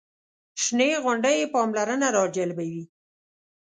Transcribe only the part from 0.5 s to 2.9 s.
شنې غونډۍ یې پاملرنه راجلبوي.